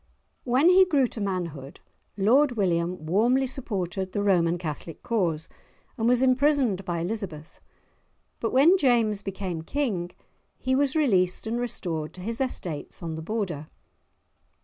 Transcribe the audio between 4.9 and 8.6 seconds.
cause and was imprisoned by Elizabeth; but